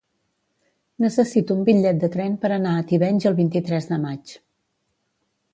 Necessito 1.05 1.57
un 1.57 1.61
bitllet 1.67 2.01
de 2.05 2.09
tren 2.17 2.39
per 2.45 2.53
anar 2.57 2.73
a 2.79 2.87
Tivenys 2.93 3.31
el 3.33 3.39
vint-i-tres 3.43 3.93
de 3.93 4.03
maig. 4.07 4.37